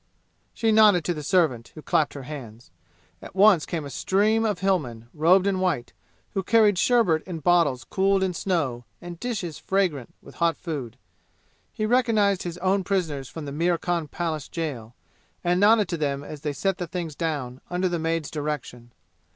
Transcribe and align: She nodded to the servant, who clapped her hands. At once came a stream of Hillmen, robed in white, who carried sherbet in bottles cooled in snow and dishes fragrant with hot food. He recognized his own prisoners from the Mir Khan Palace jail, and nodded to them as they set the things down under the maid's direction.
She 0.55 0.71
nodded 0.71 1.05
to 1.05 1.13
the 1.13 1.21
servant, 1.21 1.73
who 1.75 1.83
clapped 1.83 2.15
her 2.15 2.23
hands. 2.23 2.71
At 3.21 3.35
once 3.35 3.67
came 3.67 3.85
a 3.85 3.91
stream 3.91 4.45
of 4.45 4.57
Hillmen, 4.57 5.07
robed 5.13 5.45
in 5.45 5.59
white, 5.59 5.93
who 6.33 6.41
carried 6.41 6.79
sherbet 6.79 7.21
in 7.27 7.37
bottles 7.41 7.83
cooled 7.83 8.23
in 8.23 8.33
snow 8.33 8.83
and 8.99 9.19
dishes 9.19 9.59
fragrant 9.59 10.11
with 10.19 10.37
hot 10.41 10.57
food. 10.57 10.97
He 11.71 11.85
recognized 11.85 12.41
his 12.41 12.57
own 12.57 12.83
prisoners 12.83 13.29
from 13.29 13.45
the 13.45 13.51
Mir 13.51 13.77
Khan 13.77 14.07
Palace 14.07 14.47
jail, 14.49 14.95
and 15.43 15.59
nodded 15.59 15.87
to 15.89 15.97
them 15.97 16.23
as 16.23 16.41
they 16.41 16.53
set 16.53 16.79
the 16.79 16.87
things 16.87 17.13
down 17.13 17.61
under 17.69 17.87
the 17.87 17.99
maid's 17.99 18.31
direction. 18.31 18.93